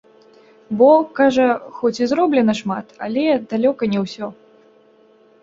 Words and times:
Бо, 0.77 0.87
кажа, 1.19 1.45
хоць 1.81 1.99
і 2.03 2.07
зроблена 2.13 2.57
шмат, 2.61 2.97
але 3.09 3.27
далёка 3.53 3.83
не 3.95 3.99
ўсё. 4.07 4.33